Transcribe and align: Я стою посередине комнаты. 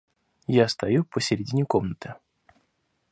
Я 0.47 0.67
стою 0.67 1.03
посередине 1.03 1.63
комнаты. 1.63 2.15